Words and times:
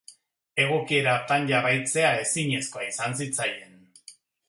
Egokiera 0.63 1.13
hartan 1.17 1.45
jarraitzea 1.53 2.09
ezinezkoa 2.25 2.89
izan 2.91 3.19
zitzaien. 3.23 3.81